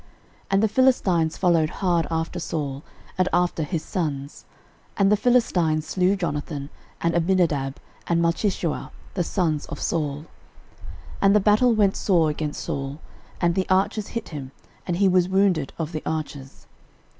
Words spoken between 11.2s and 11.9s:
And the battle